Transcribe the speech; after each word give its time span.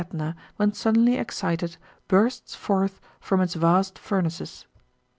273 0.01 0.33
^tna, 0.33 0.57
when 0.57 0.73
suddenly 0.73 1.15
excited, 1.15 1.77
bursts 2.07 2.55
forth 2.55 2.99
from 3.19 3.39
its 3.39 3.53
vast 3.53 3.99
fur 3.99 4.23
naces. 4.23 4.65